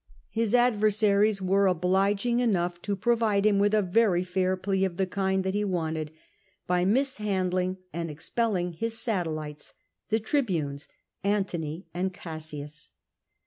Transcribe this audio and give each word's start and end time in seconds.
His 0.31 0.55
adversaries 0.55 1.43
were 1.43 1.67
obliging 1.67 2.39
enotigh 2.39 2.79
to 2.81 2.95
pro 2.95 3.15
vide 3.17 3.45
him 3.45 3.59
with 3.59 3.75
a 3.75 3.83
very 3.83 4.23
fair 4.23 4.57
plea 4.57 4.83
of 4.83 4.97
the 4.97 5.05
kind 5.05 5.43
that 5.43 5.53
he 5.53 5.63
wanted, 5.63 6.11
by 6.65 6.85
misliandling 6.85 7.77
and 7.93 8.09
expelling 8.09 8.77
In's 8.79 8.95
satellites, 8.97 9.75
the 10.09 10.19
tribunes 10.19 10.87
Antony 11.23 11.85
and 11.93 12.11
Cassius. 12.15 12.89